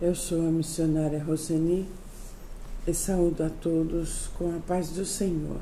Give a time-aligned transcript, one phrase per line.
[0.00, 1.84] Eu sou a missionária Roseni
[2.86, 5.58] e saúdo a todos com a paz do Senhor.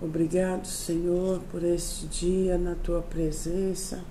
[0.00, 4.04] Obrigado, Senhor, por este dia na tua presença.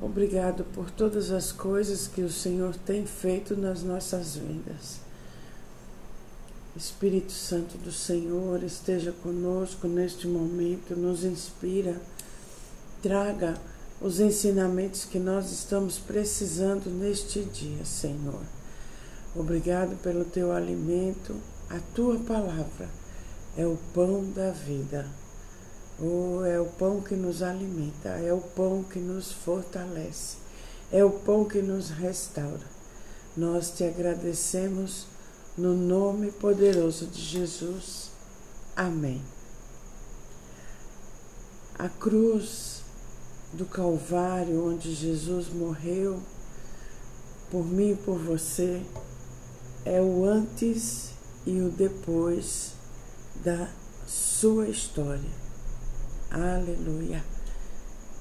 [0.00, 5.00] Obrigado por todas as coisas que o Senhor tem feito nas nossas vidas.
[6.74, 12.00] Espírito Santo do Senhor, esteja conosco neste momento, nos inspira,
[13.02, 13.60] traga
[14.00, 18.42] os ensinamentos que nós estamos precisando neste dia, Senhor.
[19.34, 21.34] Obrigado pelo teu alimento,
[21.68, 22.88] a tua palavra
[23.56, 25.06] é o pão da vida.
[25.98, 30.36] Oh, é o pão que nos alimenta, é o pão que nos fortalece,
[30.92, 32.76] é o pão que nos restaura.
[33.34, 35.06] Nós te agradecemos
[35.56, 38.10] no nome poderoso de Jesus.
[38.76, 39.22] Amém.
[41.78, 42.75] A cruz
[43.52, 46.20] do Calvário, onde Jesus morreu
[47.50, 48.82] por mim e por você,
[49.84, 51.10] é o antes
[51.46, 52.72] e o depois
[53.44, 53.68] da
[54.06, 55.30] sua história.
[56.30, 57.24] Aleluia.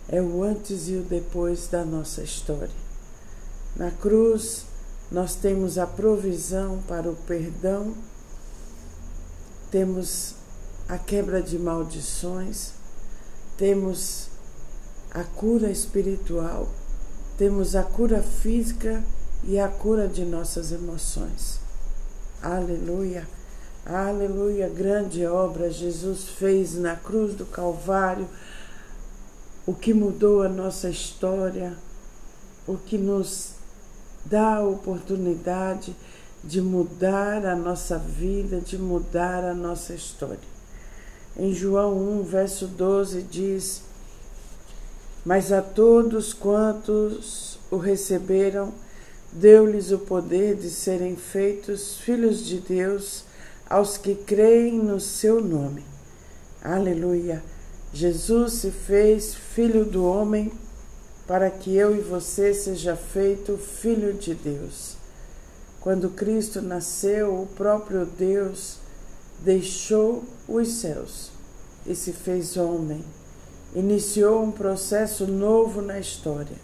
[0.07, 2.85] É o antes e o depois da nossa história.
[3.75, 4.65] Na cruz,
[5.11, 7.93] nós temos a provisão para o perdão,
[9.71, 10.35] temos
[10.87, 12.73] a quebra de maldições,
[13.57, 14.29] temos
[15.15, 16.67] a cura espiritual,
[17.37, 19.01] temos a cura física
[19.45, 21.57] e a cura de nossas emoções.
[22.41, 23.25] Aleluia,
[23.85, 28.27] aleluia, grande obra Jesus fez na cruz do Calvário,
[29.65, 31.77] o que mudou a nossa história,
[32.67, 33.51] o que nos
[34.25, 35.95] dá a oportunidade
[36.43, 40.55] de mudar a nossa vida, de mudar a nossa história.
[41.37, 43.81] Em João 1, verso 12 diz:
[45.25, 48.71] mas a todos quantos o receberam,
[49.31, 53.23] deu-lhes o poder de serem feitos filhos de Deus
[53.67, 55.83] aos que creem no seu nome.
[56.63, 57.43] Aleluia!
[57.91, 60.51] Jesus se fez filho do homem
[61.25, 64.95] para que eu e você seja feito filho de Deus.
[65.81, 68.77] Quando Cristo nasceu, o próprio Deus
[69.39, 71.31] deixou os céus
[71.85, 73.03] e se fez homem
[73.75, 76.55] iniciou um processo novo na história,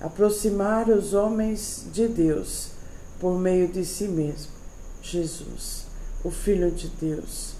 [0.00, 2.72] aproximar os homens de Deus
[3.18, 4.52] por meio de si mesmo,
[5.00, 5.86] Jesus,
[6.22, 7.54] o Filho de Deus.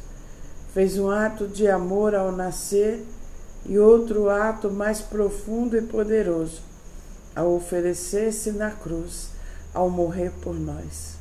[0.74, 3.02] Fez um ato de amor ao nascer
[3.64, 6.60] e outro ato mais profundo e poderoso
[7.34, 9.28] ao oferecer-se na cruz,
[9.72, 11.14] ao morrer por nós.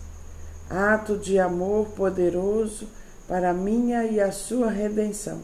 [0.70, 2.88] Ato de amor poderoso
[3.28, 5.40] para a minha e a sua redenção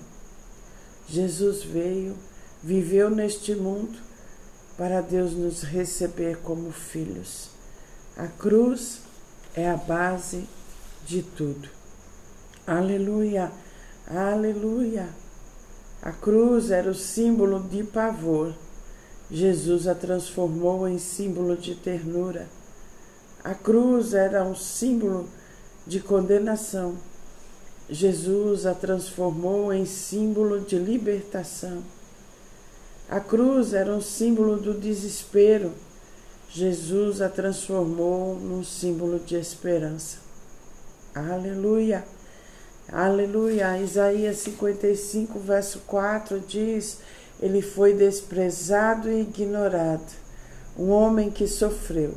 [1.10, 2.16] Jesus veio,
[2.62, 3.98] viveu neste mundo
[4.78, 7.50] para Deus nos receber como filhos.
[8.18, 9.02] A cruz
[9.56, 10.48] é a base
[11.06, 11.70] de tudo.
[12.66, 13.52] Aleluia,
[14.06, 15.08] aleluia.
[16.02, 18.54] A cruz era o símbolo de pavor.
[19.32, 22.48] Jesus a transformou em símbolo de ternura.
[23.44, 25.28] A cruz era um símbolo
[25.86, 26.98] de condenação.
[27.90, 31.82] Jesus a transformou em símbolo de libertação.
[33.10, 35.72] A cruz era um símbolo do desespero.
[36.50, 40.18] Jesus a transformou num símbolo de esperança.
[41.16, 42.04] Aleluia!
[42.92, 43.78] Aleluia!
[43.78, 46.98] Isaías 55, verso 4 diz:
[47.42, 50.14] Ele foi desprezado e ignorado,
[50.78, 52.16] um homem que sofreu,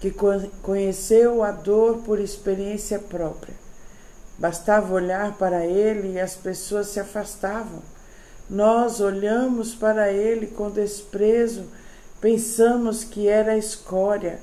[0.00, 0.14] que
[0.62, 3.69] conheceu a dor por experiência própria
[4.40, 7.82] Bastava olhar para ele e as pessoas se afastavam.
[8.48, 11.66] Nós olhamos para ele com desprezo,
[12.22, 14.40] pensamos que era escória,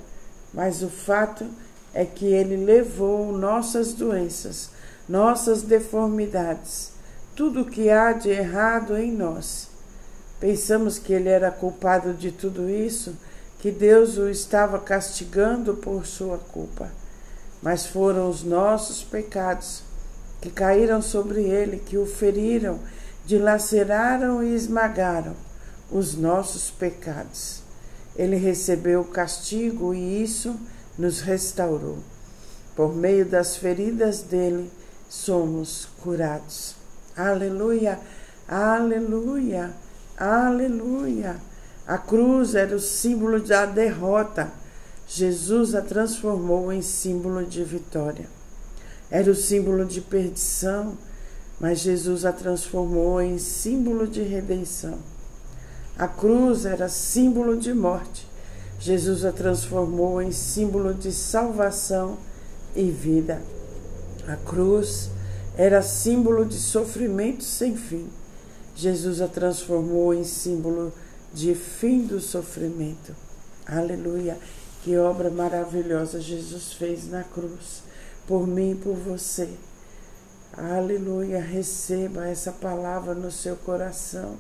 [0.53, 1.47] mas o fato
[1.95, 4.69] é que ele levou nossas doenças,
[5.09, 6.91] nossas deformidades,
[7.35, 9.67] tudo o que há de errado em nós.
[10.39, 13.17] Pensamos que ele era culpado de tudo isso,
[13.59, 16.91] que Deus o estava castigando por sua culpa.
[17.61, 19.83] Mas foram os nossos pecados
[20.41, 22.79] que caíram sobre ele, que o feriram,
[23.25, 25.35] dilaceraram e esmagaram
[25.91, 27.61] os nossos pecados.
[28.15, 30.55] Ele recebeu o castigo e isso
[30.97, 31.97] nos restaurou.
[32.75, 34.71] Por meio das feridas dele,
[35.09, 36.75] somos curados.
[37.15, 37.99] Aleluia,
[38.47, 39.71] aleluia,
[40.17, 41.37] aleluia.
[41.87, 44.51] A cruz era o símbolo da derrota.
[45.07, 48.27] Jesus a transformou em símbolo de vitória.
[49.09, 50.97] Era o símbolo de perdição,
[51.59, 54.99] mas Jesus a transformou em símbolo de redenção.
[55.97, 58.27] A cruz era símbolo de morte,
[58.79, 62.17] Jesus a transformou em símbolo de salvação
[62.75, 63.41] e vida.
[64.27, 65.09] A cruz
[65.57, 68.07] era símbolo de sofrimento sem fim.
[68.75, 70.93] Jesus a transformou em símbolo
[71.33, 73.15] de fim do sofrimento.
[73.65, 74.37] Aleluia!
[74.83, 77.83] Que obra maravilhosa Jesus fez na cruz,
[78.25, 79.49] por mim e por você.
[80.53, 81.41] Aleluia!
[81.41, 84.35] Receba essa palavra no seu coração.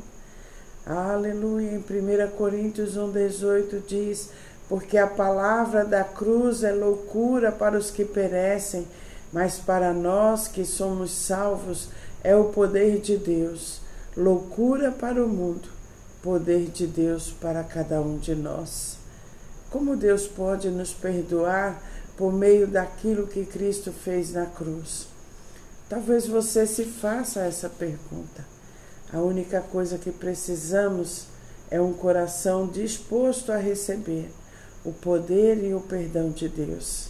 [0.85, 1.71] Aleluia!
[1.71, 4.29] Em 1 Coríntios 1,18 diz:
[4.69, 8.87] Porque a palavra da cruz é loucura para os que perecem,
[9.33, 11.89] mas para nós que somos salvos
[12.23, 13.85] é o poder de Deus
[14.17, 15.69] loucura para o mundo,
[16.23, 18.97] poder de Deus para cada um de nós.
[19.69, 21.81] Como Deus pode nos perdoar
[22.15, 25.07] por meio daquilo que Cristo fez na cruz?
[25.89, 28.45] Talvez você se faça essa pergunta.
[29.11, 31.27] A única coisa que precisamos
[31.69, 34.29] é um coração disposto a receber
[34.83, 37.09] o poder e o perdão de Deus.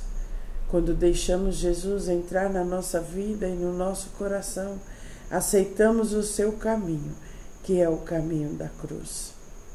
[0.68, 4.80] Quando deixamos Jesus entrar na nossa vida e no nosso coração,
[5.30, 7.15] aceitamos o seu caminho,
[7.63, 9.33] que é o caminho da cruz.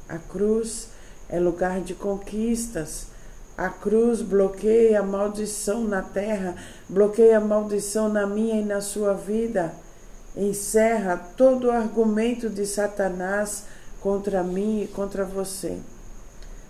[0.08, 0.88] A cruz
[1.32, 3.08] é lugar de conquistas.
[3.58, 6.54] A cruz bloqueia a maldição na terra,
[6.88, 9.74] bloqueia a maldição na minha e na sua vida.
[10.36, 13.64] Encerra todo o argumento de Satanás
[14.00, 15.78] contra mim e contra você.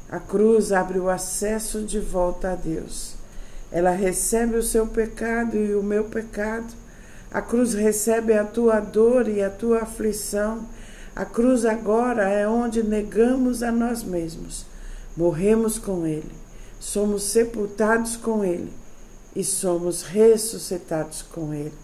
[0.08, 3.16] A cruz abre o acesso de volta a Deus.
[3.70, 6.72] Ela recebe o seu pecado e o meu pecado
[7.32, 10.66] a cruz recebe a tua dor e a tua aflição.
[11.14, 14.64] A cruz agora é onde negamos a nós mesmos.
[15.14, 16.32] Morremos com Ele,
[16.80, 18.72] somos sepultados com Ele
[19.36, 21.74] e somos ressuscitados com Ele.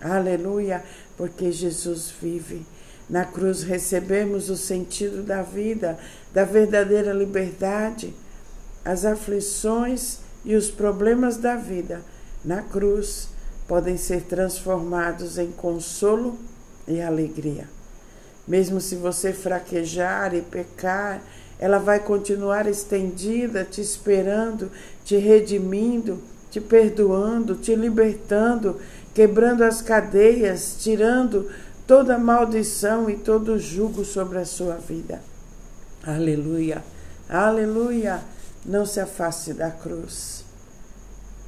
[0.00, 0.84] Aleluia,
[1.16, 2.64] porque Jesus vive.
[3.10, 5.98] Na cruz recebemos o sentido da vida,
[6.32, 8.14] da verdadeira liberdade.
[8.84, 12.00] As aflições e os problemas da vida
[12.44, 13.28] na cruz
[13.66, 16.38] podem ser transformados em consolo
[16.86, 17.77] e alegria.
[18.48, 21.20] Mesmo se você fraquejar e pecar,
[21.58, 24.70] ela vai continuar estendida, te esperando,
[25.04, 26.18] te redimindo,
[26.50, 28.80] te perdoando, te libertando,
[29.12, 31.50] quebrando as cadeias, tirando
[31.86, 35.20] toda maldição e todo jugo sobre a sua vida.
[36.02, 36.82] Aleluia,
[37.28, 38.22] aleluia.
[38.64, 40.44] Não se afaste da cruz.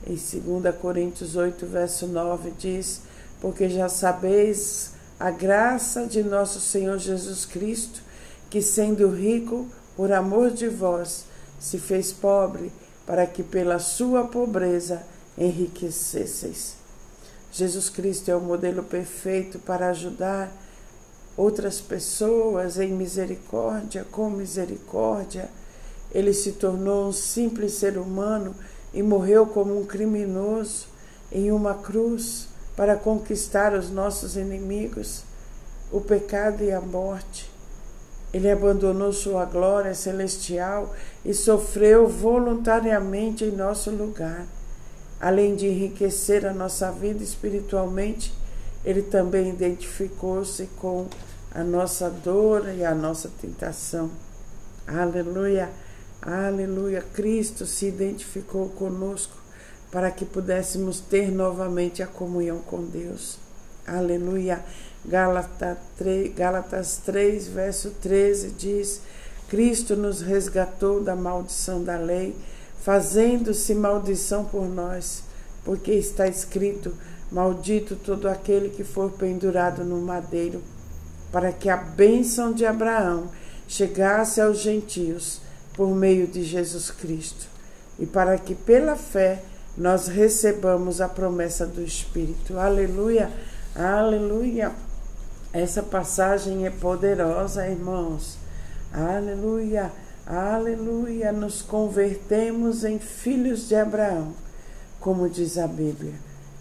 [0.06, 3.02] Em 2 Coríntios 8, verso 9, diz:
[3.40, 8.00] Porque já sabeis a graça de nosso Senhor Jesus Cristo,
[8.48, 11.26] que sendo rico, por amor de vós,
[11.60, 12.72] se fez pobre,
[13.06, 15.02] para que pela sua pobreza
[15.36, 16.74] enriquecesseis.
[17.52, 20.50] Jesus Cristo é o modelo perfeito para ajudar
[21.36, 25.50] outras pessoas em misericórdia, com misericórdia.
[26.12, 28.54] Ele se tornou um simples ser humano
[28.94, 30.86] e morreu como um criminoso
[31.30, 35.22] em uma cruz para conquistar os nossos inimigos,
[35.90, 37.50] o pecado e a morte.
[38.32, 40.94] Ele abandonou sua glória celestial
[41.24, 44.46] e sofreu voluntariamente em nosso lugar.
[45.20, 48.32] Além de enriquecer a nossa vida espiritualmente,
[48.84, 51.06] ele também identificou-se com
[51.52, 54.10] a nossa dor e a nossa tentação.
[54.86, 55.68] Aleluia!
[56.22, 57.02] Aleluia!
[57.12, 59.39] Cristo se identificou conosco
[59.90, 63.38] para que pudéssemos ter novamente a comunhão com Deus.
[63.86, 64.64] Aleluia!
[65.04, 69.00] Gálatas 3, Gálatas 3, verso 13 diz:
[69.48, 72.36] Cristo nos resgatou da maldição da lei,
[72.82, 75.24] fazendo-se maldição por nós,
[75.64, 76.94] porque está escrito:
[77.32, 80.62] Maldito todo aquele que for pendurado no madeiro,
[81.32, 83.30] para que a bênção de Abraão
[83.66, 85.40] chegasse aos gentios
[85.74, 87.46] por meio de Jesus Cristo
[87.98, 89.42] e para que pela fé
[89.76, 92.58] nós recebamos a promessa do Espírito.
[92.58, 93.30] Aleluia,
[93.74, 94.72] aleluia.
[95.52, 98.36] Essa passagem é poderosa, irmãos.
[98.92, 99.90] Aleluia,
[100.26, 101.32] aleluia.
[101.32, 104.34] Nos convertemos em filhos de Abraão,
[105.00, 106.14] como diz a Bíblia,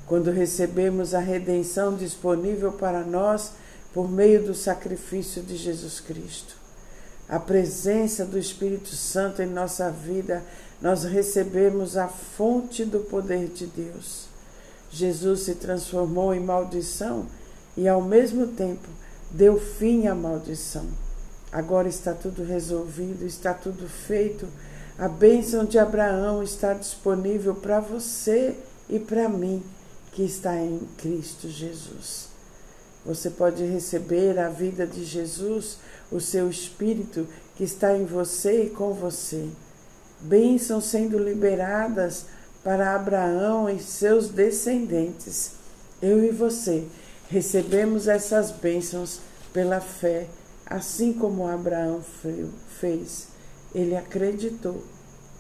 [0.06, 3.54] quando recebemos a redenção disponível para nós
[3.94, 6.60] por meio do sacrifício de Jesus Cristo
[7.30, 10.44] a presença do Espírito Santo em nossa vida,
[10.81, 14.27] nós recebemos a fonte do poder de Deus.
[14.91, 17.27] Jesus se transformou em maldição
[17.75, 18.88] e, ao mesmo tempo,
[19.29, 20.86] deu fim à maldição.
[21.51, 24.48] Agora está tudo resolvido, está tudo feito.
[24.98, 28.55] A bênção de Abraão está disponível para você
[28.89, 29.63] e para mim,
[30.12, 32.29] que está em Cristo Jesus.
[33.05, 35.77] Você pode receber a vida de Jesus,
[36.12, 39.48] o seu Espírito que está em você e com você.
[40.21, 42.25] Bênçãos sendo liberadas
[42.63, 45.51] para Abraão e seus descendentes.
[46.01, 46.85] Eu e você
[47.29, 49.19] recebemos essas bênçãos
[49.53, 50.27] pela fé,
[50.65, 52.01] assim como Abraão
[52.79, 53.27] fez.
[53.73, 54.83] Ele acreditou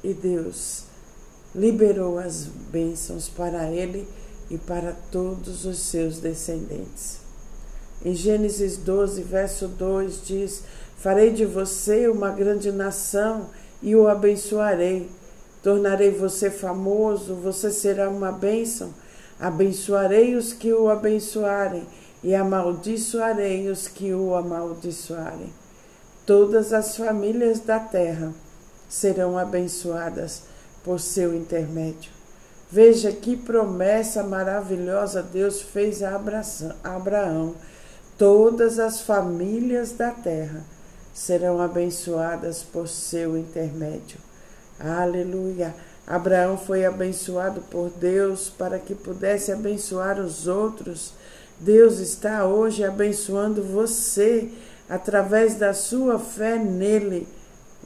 [0.03, 0.83] e Deus
[1.53, 4.07] liberou as bênçãos para ele
[4.49, 7.19] e para todos os seus descendentes.
[8.03, 10.63] Em Gênesis 12, verso 2 diz:
[10.97, 13.49] Farei de você uma grande nação
[13.81, 15.09] e o abençoarei.
[15.61, 18.93] Tornarei você famoso, você será uma bênção.
[19.39, 21.85] Abençoarei os que o abençoarem
[22.23, 25.53] e amaldiçoarei os que o amaldiçoarem.
[26.25, 28.33] Todas as famílias da terra
[28.87, 30.43] serão abençoadas
[30.83, 32.11] por seu intermédio.
[32.71, 36.19] Veja que promessa maravilhosa Deus fez a
[36.83, 37.55] Abraão.
[38.17, 40.63] Todas as famílias da terra
[41.13, 44.17] serão abençoadas por seu intermédio.
[44.79, 45.75] Aleluia!
[46.07, 51.13] Abraão foi abençoado por Deus para que pudesse abençoar os outros.
[51.59, 54.49] Deus está hoje abençoando você
[54.89, 57.27] através da sua fé nele.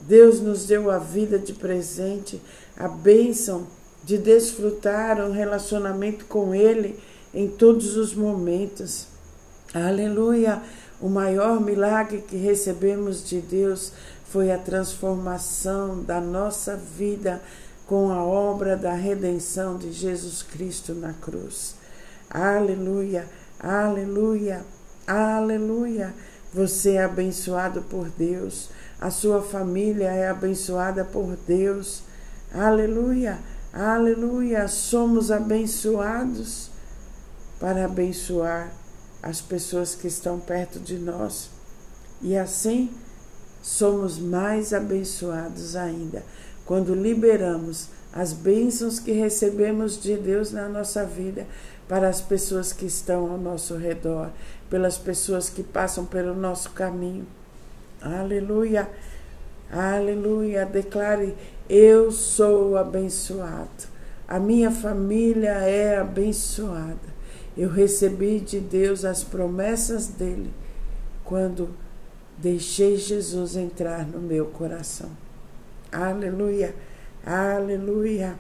[0.01, 2.41] Deus nos deu a vida de presente,
[2.77, 3.67] a bênção
[4.03, 6.99] de desfrutar um relacionamento com Ele
[7.33, 9.07] em todos os momentos.
[9.73, 10.61] Aleluia!
[11.03, 13.91] O maior milagre que recebemos de Deus
[14.29, 17.41] foi a transformação da nossa vida
[17.85, 21.75] com a obra da redenção de Jesus Cristo na cruz.
[22.29, 23.27] Aleluia,
[23.59, 24.65] aleluia,
[25.05, 26.13] aleluia.
[26.53, 32.01] Você é abençoado por Deus, a sua família é abençoada por Deus.
[32.53, 33.39] Aleluia,
[33.73, 34.69] aleluia.
[34.69, 36.71] Somos abençoados
[37.59, 38.82] para abençoar
[39.23, 41.49] as pessoas que estão perto de nós.
[42.21, 42.91] E assim
[43.61, 46.21] somos mais abençoados ainda
[46.65, 51.47] quando liberamos as bênçãos que recebemos de Deus na nossa vida
[51.87, 54.29] para as pessoas que estão ao nosso redor,
[54.69, 57.25] pelas pessoas que passam pelo nosso caminho.
[58.01, 58.89] Aleluia,
[59.71, 60.65] aleluia.
[60.65, 61.33] Declare:
[61.69, 63.87] Eu sou abençoado,
[64.27, 67.12] a minha família é abençoada.
[67.55, 70.51] Eu recebi de Deus as promessas dele
[71.23, 71.69] quando
[72.37, 75.11] deixei Jesus entrar no meu coração.
[75.91, 76.73] Aleluia,
[77.23, 78.35] aleluia.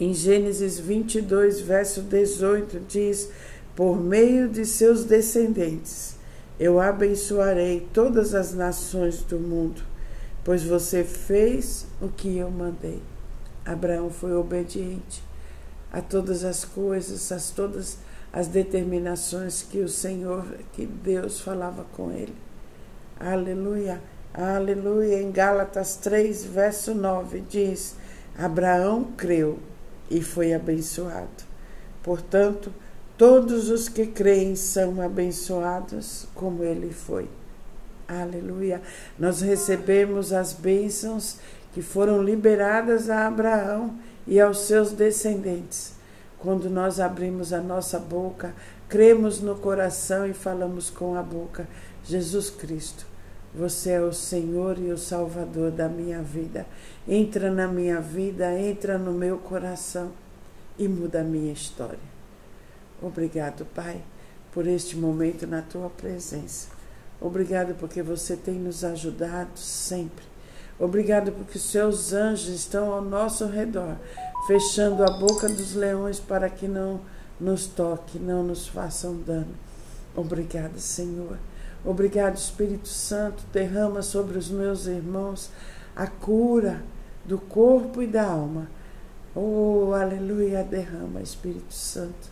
[0.00, 3.30] Em Gênesis 22, verso 18, diz:
[3.76, 6.16] Por meio de seus descendentes,
[6.58, 9.80] eu abençoarei todas as nações do mundo,
[10.42, 13.00] pois você fez o que eu mandei.
[13.64, 15.22] Abraão foi obediente
[15.92, 17.98] a todas as coisas, a todas
[18.32, 22.34] as determinações que o Senhor, que Deus falava com ele.
[23.20, 24.00] Aleluia,
[24.32, 25.20] aleluia.
[25.20, 27.94] Em Gálatas 3, verso 9, diz:
[28.36, 29.58] Abraão creu
[30.10, 31.44] e foi abençoado.
[32.02, 32.72] Portanto,
[33.18, 37.28] todos os que creem são abençoados como ele foi.
[38.08, 38.80] Aleluia.
[39.18, 41.36] Nós recebemos as bênçãos
[41.72, 43.94] que foram liberadas a Abraão
[44.26, 45.94] e aos seus descendentes.
[46.38, 48.54] Quando nós abrimos a nossa boca,
[48.88, 51.68] cremos no coração e falamos com a boca:
[52.04, 53.06] Jesus Cristo,
[53.54, 56.66] você é o Senhor e o Salvador da minha vida.
[57.06, 60.12] Entra na minha vida, entra no meu coração
[60.78, 62.12] e muda a minha história.
[63.00, 64.00] Obrigado, Pai,
[64.52, 66.68] por este momento na tua presença.
[67.20, 70.31] Obrigado porque você tem nos ajudado sempre
[70.78, 73.96] Obrigado porque seus anjos estão ao nosso redor,
[74.46, 77.00] fechando a boca dos leões para que não
[77.38, 79.54] nos toque, não nos façam dano.
[80.14, 81.38] Obrigado, Senhor.
[81.84, 83.42] Obrigado, Espírito Santo.
[83.52, 85.50] Derrama sobre os meus irmãos
[85.96, 86.82] a cura
[87.24, 88.68] do corpo e da alma.
[89.34, 90.62] Oh, aleluia.
[90.62, 92.30] Derrama, Espírito Santo.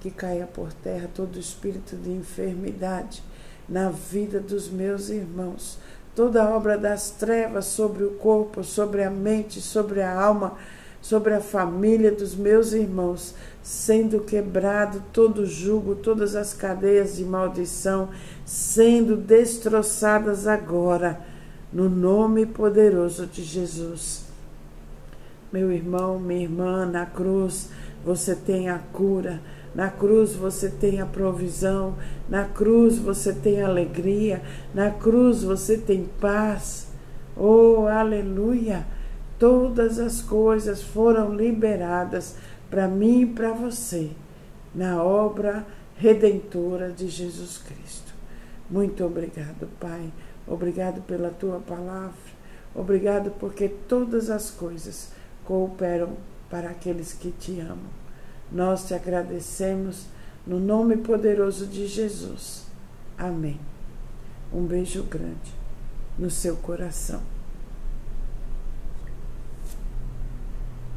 [0.00, 3.22] Que caia por terra todo espírito de enfermidade
[3.68, 5.78] na vida dos meus irmãos
[6.14, 10.54] toda obra das trevas sobre o corpo, sobre a mente, sobre a alma,
[11.00, 17.24] sobre a família dos meus irmãos, sendo quebrado todo o jugo, todas as cadeias de
[17.24, 18.10] maldição,
[18.44, 21.20] sendo destroçadas agora,
[21.72, 24.24] no nome poderoso de Jesus.
[25.52, 27.68] Meu irmão, minha irmã, na cruz
[28.04, 29.40] você tem a cura
[29.74, 31.96] na cruz você tem a provisão,
[32.28, 34.42] na cruz você tem alegria,
[34.74, 36.88] na cruz você tem paz.
[37.36, 38.84] Oh, aleluia!
[39.38, 42.36] Todas as coisas foram liberadas
[42.68, 44.10] para mim e para você
[44.74, 45.64] na obra
[45.96, 48.12] redentora de Jesus Cristo.
[48.70, 50.12] Muito obrigado, Pai.
[50.46, 52.30] Obrigado pela tua palavra.
[52.74, 55.12] Obrigado porque todas as coisas
[55.44, 56.10] cooperam
[56.48, 57.99] para aqueles que te amam.
[58.50, 60.06] Nós te agradecemos
[60.46, 62.64] no nome poderoso de Jesus.
[63.16, 63.60] Amém.
[64.52, 65.54] Um beijo grande
[66.18, 67.20] no seu coração.